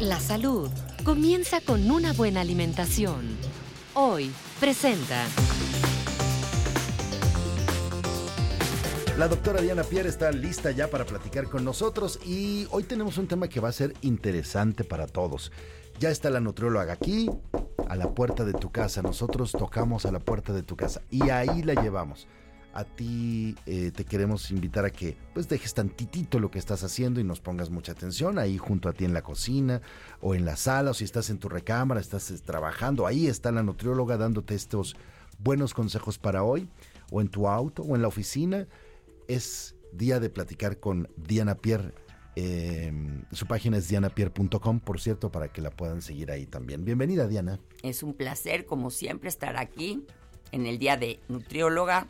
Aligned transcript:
La 0.00 0.18
salud 0.18 0.68
comienza 1.04 1.60
con 1.60 1.90
una 1.90 2.12
buena 2.12 2.40
alimentación. 2.40 3.36
Hoy 3.94 4.32
presenta. 4.58 5.26
La 9.18 9.28
doctora 9.28 9.60
Diana 9.60 9.84
Pierre 9.84 10.08
está 10.08 10.32
lista 10.32 10.70
ya 10.70 10.88
para 10.88 11.04
platicar 11.04 11.44
con 11.44 11.64
nosotros 11.64 12.18
y 12.26 12.66
hoy 12.70 12.82
tenemos 12.82 13.18
un 13.18 13.28
tema 13.28 13.46
que 13.46 13.60
va 13.60 13.68
a 13.68 13.72
ser 13.72 13.94
interesante 14.00 14.82
para 14.82 15.06
todos. 15.06 15.52
Ya 16.00 16.10
está 16.10 16.30
la 16.30 16.40
nutrióloga 16.40 16.94
aquí, 16.94 17.30
a 17.88 17.94
la 17.94 18.10
puerta 18.14 18.44
de 18.44 18.54
tu 18.54 18.72
casa. 18.72 19.02
Nosotros 19.02 19.52
tocamos 19.52 20.06
a 20.06 20.10
la 20.10 20.18
puerta 20.18 20.52
de 20.52 20.62
tu 20.62 20.76
casa 20.76 21.02
y 21.10 21.30
ahí 21.30 21.62
la 21.62 21.74
llevamos 21.74 22.26
a 22.74 22.84
ti 22.84 23.54
eh, 23.66 23.90
te 23.94 24.04
queremos 24.04 24.50
invitar 24.50 24.84
a 24.84 24.90
que 24.90 25.16
pues 25.34 25.48
dejes 25.48 25.74
tantitito 25.74 26.38
lo 26.38 26.50
que 26.50 26.58
estás 26.58 26.82
haciendo 26.84 27.20
y 27.20 27.24
nos 27.24 27.40
pongas 27.40 27.70
mucha 27.70 27.92
atención 27.92 28.38
ahí 28.38 28.58
junto 28.58 28.88
a 28.88 28.92
ti 28.92 29.04
en 29.04 29.12
la 29.12 29.22
cocina 29.22 29.82
o 30.20 30.34
en 30.34 30.44
la 30.44 30.56
sala 30.56 30.92
o 30.92 30.94
si 30.94 31.04
estás 31.04 31.30
en 31.30 31.38
tu 31.38 31.48
recámara, 31.48 32.00
estás 32.00 32.30
eh, 32.30 32.38
trabajando, 32.44 33.06
ahí 33.06 33.26
está 33.26 33.52
la 33.52 33.62
nutrióloga 33.62 34.16
dándote 34.16 34.54
estos 34.54 34.96
buenos 35.38 35.74
consejos 35.74 36.18
para 36.18 36.42
hoy 36.42 36.68
o 37.10 37.20
en 37.20 37.28
tu 37.28 37.48
auto 37.48 37.82
o 37.82 37.94
en 37.94 38.02
la 38.02 38.08
oficina. 38.08 38.66
Es 39.28 39.76
día 39.92 40.18
de 40.20 40.30
platicar 40.30 40.78
con 40.78 41.08
Diana 41.16 41.56
Pierre. 41.56 41.92
Em, 42.34 43.24
su 43.30 43.46
página 43.46 43.76
es 43.76 43.88
dianapierre.com, 43.88 44.80
por 44.80 45.00
cierto, 45.00 45.30
para 45.30 45.48
que 45.48 45.60
la 45.60 45.70
puedan 45.70 46.00
seguir 46.00 46.30
ahí 46.30 46.46
también. 46.46 46.84
Bienvenida, 46.84 47.28
Diana. 47.28 47.60
Es 47.82 48.02
un 48.02 48.14
placer, 48.14 48.64
como 48.64 48.90
siempre, 48.90 49.28
estar 49.28 49.58
aquí 49.58 50.04
en 50.50 50.66
el 50.66 50.78
día 50.78 50.96
de 50.96 51.20
nutrióloga 51.28 52.06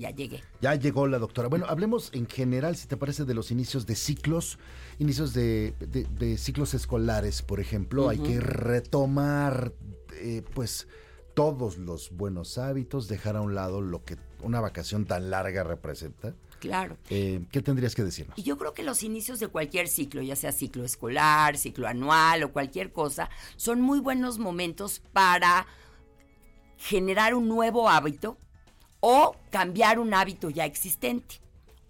ya 0.00 0.10
llegué. 0.10 0.42
Ya 0.60 0.74
llegó 0.74 1.06
la 1.06 1.18
doctora. 1.18 1.48
Bueno, 1.48 1.66
hablemos 1.68 2.10
en 2.14 2.26
general, 2.26 2.74
si 2.74 2.88
te 2.88 2.96
parece, 2.96 3.24
de 3.24 3.34
los 3.34 3.50
inicios 3.50 3.86
de 3.86 3.94
ciclos, 3.94 4.58
inicios 4.98 5.34
de, 5.34 5.74
ciclos 6.38 6.74
escolares, 6.74 7.42
por 7.42 7.60
ejemplo. 7.60 8.08
Hay 8.08 8.18
que 8.18 8.40
retomar, 8.40 9.72
eh, 10.14 10.42
pues, 10.54 10.88
todos 11.34 11.78
los 11.78 12.10
buenos 12.16 12.58
hábitos, 12.58 13.08
dejar 13.08 13.36
a 13.36 13.42
un 13.42 13.54
lado 13.54 13.82
lo 13.82 14.04
que 14.04 14.16
una 14.42 14.60
vacación 14.60 15.04
tan 15.04 15.30
larga 15.30 15.62
representa. 15.62 16.34
Claro. 16.58 16.96
Eh, 17.08 17.42
¿Qué 17.52 17.62
tendrías 17.62 17.94
que 17.94 18.02
decirnos? 18.02 18.36
Yo 18.36 18.58
creo 18.58 18.74
que 18.74 18.82
los 18.82 19.02
inicios 19.02 19.38
de 19.38 19.48
cualquier 19.48 19.88
ciclo, 19.88 20.22
ya 20.22 20.36
sea 20.36 20.52
ciclo 20.52 20.84
escolar, 20.84 21.56
ciclo 21.56 21.86
anual 21.86 22.42
o 22.42 22.52
cualquier 22.52 22.92
cosa, 22.92 23.30
son 23.56 23.80
muy 23.80 24.00
buenos 24.00 24.38
momentos 24.38 25.02
para 25.12 25.66
generar 26.76 27.34
un 27.34 27.48
nuevo 27.48 27.88
hábito 27.88 28.38
o 29.00 29.34
cambiar 29.50 29.98
un 29.98 30.14
hábito 30.14 30.50
ya 30.50 30.64
existente. 30.64 31.40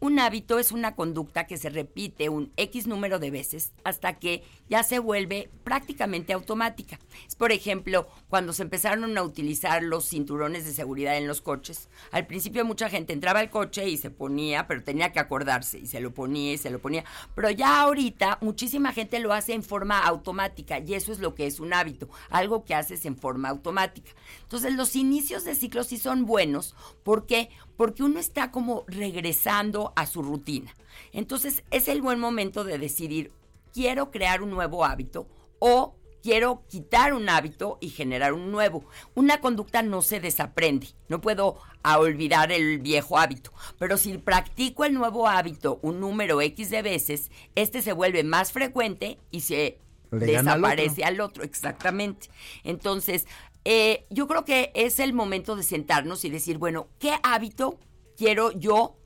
Un 0.02 0.18
hábito 0.18 0.58
es 0.58 0.72
una 0.72 0.94
conducta 0.94 1.46
que 1.46 1.58
se 1.58 1.68
repite 1.68 2.30
un 2.30 2.50
X 2.56 2.86
número 2.86 3.18
de 3.18 3.30
veces 3.30 3.74
hasta 3.84 4.18
que 4.18 4.42
ya 4.70 4.82
se 4.82 4.98
vuelve 4.98 5.50
prácticamente 5.62 6.32
automática. 6.32 6.98
Es, 7.28 7.34
por 7.34 7.52
ejemplo, 7.52 8.08
cuando 8.30 8.54
se 8.54 8.62
empezaron 8.62 9.18
a 9.18 9.22
utilizar 9.22 9.82
los 9.82 10.08
cinturones 10.08 10.64
de 10.64 10.72
seguridad 10.72 11.18
en 11.18 11.28
los 11.28 11.42
coches. 11.42 11.90
Al 12.12 12.26
principio 12.26 12.64
mucha 12.64 12.88
gente 12.88 13.12
entraba 13.12 13.40
al 13.40 13.50
coche 13.50 13.90
y 13.90 13.98
se 13.98 14.08
ponía, 14.08 14.66
pero 14.66 14.82
tenía 14.82 15.12
que 15.12 15.20
acordarse 15.20 15.78
y 15.80 15.86
se 15.86 16.00
lo 16.00 16.14
ponía 16.14 16.54
y 16.54 16.56
se 16.56 16.70
lo 16.70 16.78
ponía. 16.78 17.04
Pero 17.34 17.50
ya 17.50 17.82
ahorita 17.82 18.38
muchísima 18.40 18.92
gente 18.92 19.18
lo 19.18 19.34
hace 19.34 19.52
en 19.52 19.62
forma 19.62 19.98
automática 20.00 20.78
y 20.78 20.94
eso 20.94 21.12
es 21.12 21.18
lo 21.18 21.34
que 21.34 21.46
es 21.46 21.60
un 21.60 21.74
hábito, 21.74 22.08
algo 22.30 22.64
que 22.64 22.74
haces 22.74 23.04
en 23.04 23.18
forma 23.18 23.50
automática. 23.50 24.12
Entonces 24.44 24.72
los 24.72 24.96
inicios 24.96 25.44
de 25.44 25.54
ciclo 25.54 25.84
sí 25.84 25.98
son 25.98 26.24
buenos. 26.24 26.74
¿Por 27.02 27.26
qué? 27.26 27.50
Porque 27.76 28.02
uno 28.02 28.18
está 28.18 28.50
como 28.50 28.84
regresando 28.88 29.89
a 29.96 30.06
su 30.06 30.22
rutina. 30.22 30.74
Entonces 31.12 31.64
es 31.70 31.88
el 31.88 32.02
buen 32.02 32.18
momento 32.18 32.64
de 32.64 32.78
decidir, 32.78 33.32
quiero 33.72 34.10
crear 34.10 34.42
un 34.42 34.50
nuevo 34.50 34.84
hábito 34.84 35.26
o 35.58 35.94
quiero 36.22 36.64
quitar 36.68 37.12
un 37.14 37.28
hábito 37.28 37.78
y 37.80 37.90
generar 37.90 38.32
un 38.32 38.50
nuevo. 38.50 38.84
Una 39.14 39.40
conducta 39.40 39.82
no 39.82 40.02
se 40.02 40.20
desaprende, 40.20 40.88
no 41.08 41.20
puedo 41.20 41.58
olvidar 41.82 42.52
el 42.52 42.78
viejo 42.78 43.18
hábito, 43.18 43.52
pero 43.78 43.96
si 43.96 44.18
practico 44.18 44.84
el 44.84 44.94
nuevo 44.94 45.28
hábito 45.28 45.78
un 45.82 46.00
número 46.00 46.40
X 46.40 46.70
de 46.70 46.82
veces, 46.82 47.30
este 47.54 47.82
se 47.82 47.92
vuelve 47.92 48.22
más 48.24 48.52
frecuente 48.52 49.18
y 49.30 49.40
se 49.40 49.78
desaparece 50.10 51.04
al 51.04 51.20
otro. 51.20 51.44
exactamente. 51.44 52.28
Entonces, 52.64 53.26
eh, 53.64 54.06
yo 54.10 54.26
creo 54.26 54.44
que 54.44 54.72
es 54.74 54.98
el 55.00 55.12
momento 55.12 55.56
de 55.56 55.62
sentarnos 55.62 56.24
y 56.24 56.30
decir, 56.30 56.58
bueno, 56.58 56.88
¿qué 56.98 57.14
hábito 57.22 57.78
quiero 58.16 58.52
yo 58.52 58.96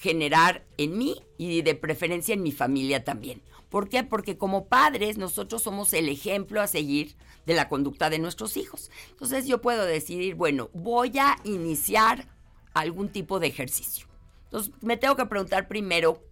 generar 0.00 0.64
en 0.78 0.96
mí 0.96 1.20
y 1.36 1.60
de 1.60 1.74
preferencia 1.74 2.32
en 2.32 2.42
mi 2.42 2.52
familia 2.52 3.04
también? 3.04 3.42
¿Por 3.68 3.88
qué? 3.88 4.02
Porque 4.02 4.38
como 4.38 4.66
padres 4.66 5.18
nosotros 5.18 5.62
somos 5.62 5.92
el 5.92 6.08
ejemplo 6.08 6.62
a 6.62 6.66
seguir 6.66 7.16
de 7.44 7.54
la 7.54 7.68
conducta 7.68 8.08
de 8.08 8.18
nuestros 8.18 8.56
hijos. 8.56 8.90
Entonces 9.10 9.46
yo 9.46 9.60
puedo 9.60 9.84
decidir, 9.84 10.34
bueno, 10.34 10.70
voy 10.72 11.18
a 11.18 11.36
iniciar 11.44 12.28
algún 12.72 13.10
tipo 13.10 13.40
de 13.40 13.48
ejercicio. 13.48 14.06
Entonces 14.44 14.72
me 14.80 14.96
tengo 14.96 15.16
que 15.16 15.26
preguntar 15.26 15.68
primero, 15.68 16.24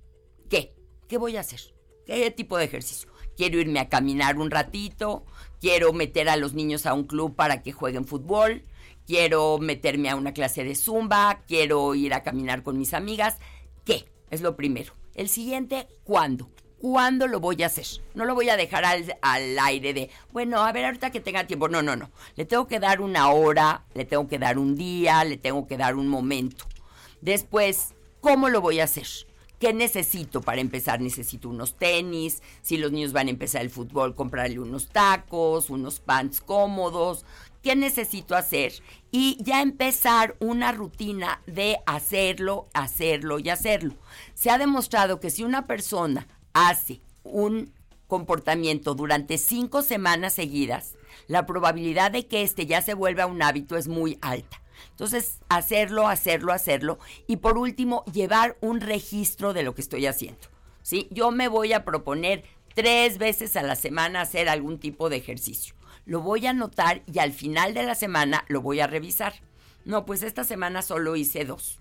¿qué? 0.48 0.74
¿Qué 1.06 1.18
voy 1.18 1.36
a 1.36 1.40
hacer? 1.40 1.60
¿Qué 2.06 2.30
tipo 2.30 2.56
de 2.56 2.64
ejercicio? 2.64 3.10
Quiero 3.36 3.60
irme 3.60 3.80
a 3.80 3.90
caminar 3.90 4.38
un 4.38 4.50
ratito, 4.50 5.26
quiero 5.60 5.92
meter 5.92 6.28
a 6.30 6.36
los 6.36 6.54
niños 6.54 6.86
a 6.86 6.94
un 6.94 7.04
club 7.04 7.36
para 7.36 7.62
que 7.62 7.70
jueguen 7.70 8.06
fútbol, 8.06 8.64
quiero 9.08 9.56
meterme 9.58 10.10
a 10.10 10.16
una 10.16 10.34
clase 10.34 10.64
de 10.64 10.74
zumba, 10.74 11.40
quiero 11.48 11.94
ir 11.94 12.12
a 12.12 12.22
caminar 12.22 12.62
con 12.62 12.78
mis 12.78 12.92
amigas. 12.92 13.38
¿Qué? 13.84 14.04
Es 14.30 14.42
lo 14.42 14.54
primero. 14.54 14.92
El 15.14 15.30
siguiente, 15.30 15.88
¿cuándo? 16.04 16.50
¿Cuándo 16.78 17.26
lo 17.26 17.40
voy 17.40 17.62
a 17.62 17.66
hacer? 17.66 17.86
No 18.14 18.26
lo 18.26 18.34
voy 18.34 18.50
a 18.50 18.56
dejar 18.58 18.84
al, 18.84 19.58
aire 19.60 19.94
de, 19.94 20.10
bueno, 20.30 20.62
a 20.62 20.70
ver, 20.72 20.84
ahorita 20.84 21.10
que 21.10 21.20
tenga 21.20 21.46
tiempo. 21.46 21.68
No, 21.68 21.82
no, 21.82 21.96
no. 21.96 22.10
Le 22.36 22.44
tengo 22.44 22.68
que 22.68 22.78
dar 22.78 23.00
una 23.00 23.30
hora, 23.30 23.86
le 23.94 24.04
tengo 24.04 24.28
que 24.28 24.38
dar 24.38 24.58
un 24.58 24.76
día, 24.76 25.24
le 25.24 25.38
tengo 25.38 25.66
que 25.66 25.78
dar 25.78 25.96
un 25.96 26.06
momento. 26.06 26.66
Después, 27.22 27.94
¿cómo 28.20 28.50
lo 28.50 28.60
voy 28.60 28.80
a 28.80 28.84
hacer? 28.84 29.06
¿Qué 29.58 29.72
necesito 29.72 30.40
para 30.40 30.60
empezar? 30.60 31.00
Necesito 31.00 31.48
unos 31.48 31.76
tenis, 31.76 32.42
si 32.62 32.76
los 32.76 32.92
niños 32.92 33.12
van 33.12 33.26
a 33.26 33.30
empezar 33.30 33.62
el 33.62 33.70
fútbol, 33.70 34.14
comprarle 34.14 34.60
unos 34.60 34.88
tacos, 34.88 35.68
unos 35.68 35.98
pants 35.98 36.40
cómodos. 36.40 37.24
¿Qué 37.62 37.74
necesito 37.74 38.36
hacer? 38.36 38.72
Y 39.10 39.36
ya 39.42 39.60
empezar 39.60 40.36
una 40.38 40.70
rutina 40.70 41.42
de 41.46 41.78
hacerlo, 41.86 42.68
hacerlo 42.72 43.40
y 43.40 43.48
hacerlo. 43.48 43.94
Se 44.34 44.50
ha 44.50 44.58
demostrado 44.58 45.18
que 45.18 45.30
si 45.30 45.42
una 45.42 45.66
persona 45.66 46.28
hace 46.52 47.00
un 47.24 47.72
comportamiento 48.06 48.94
durante 48.94 49.38
cinco 49.38 49.82
semanas 49.82 50.34
seguidas, 50.34 50.94
la 51.26 51.46
probabilidad 51.46 52.12
de 52.12 52.26
que 52.26 52.42
este 52.42 52.66
ya 52.66 52.80
se 52.80 52.94
vuelva 52.94 53.26
un 53.26 53.42
hábito 53.42 53.76
es 53.76 53.88
muy 53.88 54.18
alta. 54.22 54.62
Entonces, 54.90 55.38
hacerlo, 55.48 56.08
hacerlo, 56.08 56.52
hacerlo. 56.52 56.98
Y 57.26 57.36
por 57.36 57.58
último, 57.58 58.04
llevar 58.12 58.56
un 58.60 58.80
registro 58.80 59.52
de 59.52 59.62
lo 59.62 59.74
que 59.74 59.82
estoy 59.82 60.06
haciendo. 60.06 60.40
¿sí? 60.82 61.08
Yo 61.10 61.30
me 61.30 61.48
voy 61.48 61.72
a 61.72 61.84
proponer 61.84 62.44
tres 62.74 63.18
veces 63.18 63.56
a 63.56 63.62
la 63.62 63.76
semana 63.76 64.20
hacer 64.20 64.48
algún 64.48 64.78
tipo 64.78 65.08
de 65.08 65.16
ejercicio. 65.16 65.74
Lo 66.04 66.20
voy 66.20 66.46
a 66.46 66.50
anotar 66.50 67.02
y 67.12 67.18
al 67.18 67.32
final 67.32 67.74
de 67.74 67.82
la 67.82 67.94
semana 67.94 68.44
lo 68.48 68.62
voy 68.62 68.80
a 68.80 68.86
revisar. 68.86 69.34
No, 69.84 70.06
pues 70.06 70.22
esta 70.22 70.44
semana 70.44 70.82
solo 70.82 71.16
hice 71.16 71.44
dos. 71.44 71.78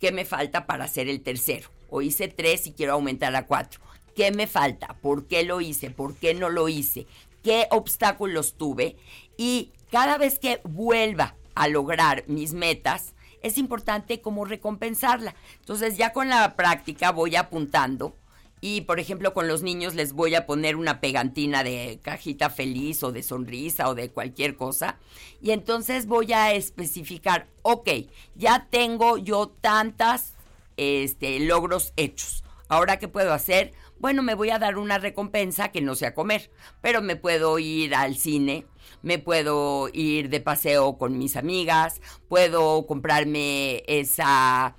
¿Qué 0.00 0.12
me 0.12 0.24
falta 0.24 0.66
para 0.66 0.84
hacer 0.84 1.08
el 1.08 1.22
tercero? 1.22 1.70
o 1.92 2.00
hice 2.00 2.26
tres 2.26 2.66
y 2.66 2.72
quiero 2.72 2.94
aumentar 2.94 3.36
a 3.36 3.46
cuatro. 3.46 3.80
¿Qué 4.16 4.32
me 4.32 4.46
falta? 4.46 4.96
¿Por 5.00 5.26
qué 5.26 5.44
lo 5.44 5.60
hice? 5.60 5.90
¿Por 5.90 6.16
qué 6.16 6.32
no 6.32 6.48
lo 6.48 6.68
hice? 6.68 7.06
¿Qué 7.44 7.66
obstáculos 7.70 8.54
tuve? 8.54 8.96
Y 9.36 9.72
cada 9.90 10.16
vez 10.16 10.38
que 10.38 10.60
vuelva 10.64 11.36
a 11.54 11.68
lograr 11.68 12.24
mis 12.26 12.52
metas, 12.52 13.14
es 13.42 13.58
importante 13.58 14.20
como 14.20 14.44
recompensarla. 14.44 15.34
Entonces 15.60 15.96
ya 15.96 16.12
con 16.12 16.28
la 16.28 16.56
práctica 16.56 17.10
voy 17.10 17.36
apuntando 17.36 18.16
y 18.60 18.82
por 18.82 19.00
ejemplo 19.00 19.34
con 19.34 19.48
los 19.48 19.62
niños 19.62 19.94
les 19.94 20.12
voy 20.12 20.36
a 20.36 20.46
poner 20.46 20.76
una 20.76 21.00
pegantina 21.00 21.64
de 21.64 21.98
cajita 22.00 22.48
feliz 22.48 23.02
o 23.02 23.10
de 23.10 23.24
sonrisa 23.24 23.88
o 23.88 23.94
de 23.94 24.10
cualquier 24.10 24.56
cosa. 24.56 24.98
Y 25.40 25.50
entonces 25.50 26.06
voy 26.06 26.32
a 26.32 26.52
especificar, 26.52 27.48
ok, 27.62 27.90
ya 28.36 28.68
tengo 28.70 29.18
yo 29.18 29.48
tantas 29.48 30.34
este, 30.76 31.40
logros 31.40 31.92
hechos. 31.96 32.44
Ahora, 32.68 32.98
¿qué 32.98 33.08
puedo 33.08 33.34
hacer? 33.34 33.72
Bueno, 34.02 34.24
me 34.24 34.34
voy 34.34 34.50
a 34.50 34.58
dar 34.58 34.78
una 34.78 34.98
recompensa 34.98 35.70
que 35.70 35.80
no 35.80 35.94
sea 35.94 36.12
comer, 36.12 36.50
pero 36.80 37.02
me 37.02 37.14
puedo 37.14 37.60
ir 37.60 37.94
al 37.94 38.16
cine, 38.16 38.66
me 39.00 39.20
puedo 39.20 39.88
ir 39.92 40.28
de 40.28 40.40
paseo 40.40 40.98
con 40.98 41.18
mis 41.18 41.36
amigas, 41.36 42.00
puedo 42.28 42.84
comprarme 42.88 43.84
esa 43.86 44.74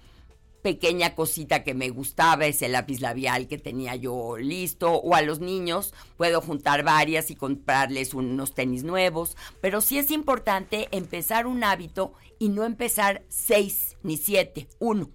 pequeña 0.62 1.16
cosita 1.16 1.64
que 1.64 1.74
me 1.74 1.90
gustaba, 1.90 2.48
ese 2.48 2.68
lápiz 2.68 3.00
labial 3.00 3.48
que 3.48 3.58
tenía 3.58 3.96
yo 3.96 4.36
listo, 4.38 4.92
o 4.92 5.16
a 5.16 5.22
los 5.22 5.40
niños 5.40 5.94
puedo 6.18 6.42
juntar 6.42 6.84
varias 6.84 7.32
y 7.32 7.38
comprarles 7.38 8.14
unos 8.14 8.54
tenis 8.54 8.84
nuevos, 8.84 9.38
pero 9.62 9.80
sí 9.80 9.98
es 9.98 10.12
importante 10.12 10.90
empezar 10.92 11.48
un 11.48 11.64
hábito 11.64 12.12
y 12.40 12.50
no 12.50 12.66
empezar 12.66 13.24
seis 13.30 13.96
ni 14.04 14.18
siete, 14.18 14.68
uno. 14.80 15.12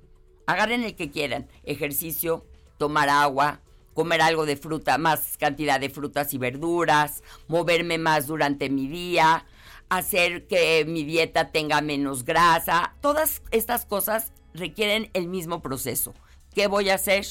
Agarren 0.47 0.83
el 0.83 0.97
que 0.97 1.11
quieran, 1.11 1.47
ejercicio, 1.63 2.47
tomar 2.79 3.11
agua, 3.11 3.61
comer 3.99 4.23
algo 4.23 4.47
de 4.47 4.57
fruta, 4.57 4.97
más 4.97 5.37
cantidad 5.39 5.81
de 5.81 5.91
frutas 5.91 6.33
y 6.33 6.39
verduras, 6.39 7.25
moverme 7.49 7.99
más 7.99 8.29
durante 8.29 8.71
mi 8.71 8.87
día, 8.87 9.45
hacer 9.89 10.47
que 10.47 10.85
mi 10.87 11.03
dieta 11.03 11.51
tenga 11.51 11.81
menos 11.81 12.25
grasa, 12.25 12.95
todas 13.01 13.43
estas 13.51 13.87
cosas 13.87 14.31
requieren 14.55 15.11
el 15.15 15.27
mismo 15.27 15.63
proceso. 15.63 16.15
¿Qué 16.55 16.69
voy 16.69 16.91
a 16.91 16.95
hacer? 16.95 17.27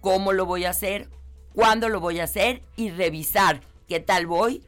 ¿Cómo 0.00 0.32
lo 0.32 0.46
voy 0.46 0.64
a 0.64 0.70
hacer? 0.70 1.08
¿Cuándo 1.54 1.88
lo 1.88 2.00
voy 2.00 2.18
a 2.18 2.24
hacer? 2.24 2.64
Y 2.74 2.90
revisar 2.90 3.60
qué 3.86 4.00
tal 4.00 4.26
voy. 4.26 4.64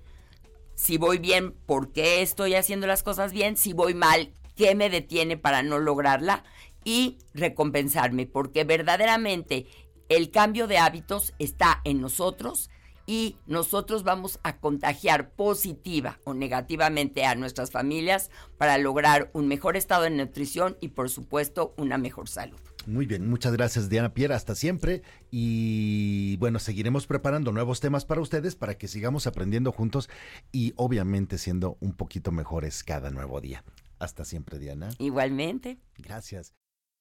Si 0.76 0.96
voy 0.96 1.18
bien, 1.18 1.54
¿por 1.66 1.90
qué 1.90 2.22
estoy 2.22 2.54
haciendo 2.54 2.86
las 2.86 3.02
cosas 3.02 3.32
bien? 3.32 3.56
Si 3.56 3.72
voy 3.72 3.94
mal, 3.94 4.32
¿qué 4.54 4.76
me 4.76 4.90
detiene 4.90 5.36
para 5.36 5.64
no 5.64 5.80
lograrla? 5.80 6.44
Y 6.84 7.18
recompensarme, 7.34 8.26
porque 8.26 8.62
verdaderamente 8.62 9.66
el 10.08 10.30
cambio 10.30 10.66
de 10.66 10.78
hábitos 10.78 11.34
está 11.38 11.80
en 11.84 12.00
nosotros 12.00 12.70
y 13.06 13.36
nosotros 13.46 14.02
vamos 14.02 14.40
a 14.42 14.58
contagiar 14.58 15.30
positiva 15.30 16.18
o 16.24 16.34
negativamente 16.34 17.24
a 17.24 17.34
nuestras 17.36 17.70
familias 17.70 18.30
para 18.58 18.78
lograr 18.78 19.30
un 19.32 19.48
mejor 19.48 19.76
estado 19.76 20.02
de 20.02 20.10
nutrición 20.10 20.76
y 20.80 20.88
por 20.88 21.08
supuesto 21.08 21.72
una 21.76 21.98
mejor 21.98 22.28
salud. 22.28 22.58
Muy 22.86 23.06
bien, 23.06 23.28
muchas 23.28 23.52
gracias 23.52 23.88
Diana 23.88 24.14
Pierre, 24.14 24.34
hasta 24.34 24.54
siempre 24.54 25.02
y 25.30 26.36
bueno, 26.38 26.58
seguiremos 26.58 27.06
preparando 27.06 27.50
nuevos 27.52 27.80
temas 27.80 28.04
para 28.04 28.20
ustedes 28.20 28.54
para 28.54 28.76
que 28.78 28.86
sigamos 28.86 29.26
aprendiendo 29.26 29.72
juntos 29.72 30.08
y 30.52 30.72
obviamente 30.76 31.38
siendo 31.38 31.76
un 31.80 31.94
poquito 31.94 32.30
mejores 32.30 32.84
cada 32.84 33.10
nuevo 33.10 33.40
día. 33.40 33.64
Hasta 33.98 34.24
siempre 34.24 34.58
Diana. 34.58 34.90
Igualmente. 34.98 35.78
Gracias. 35.96 36.54